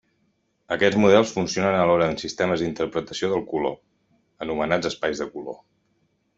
[0.75, 3.79] Aquests models funcionen alhora en sistemes d'interpretació del color,
[4.47, 5.63] anomenats espais de color.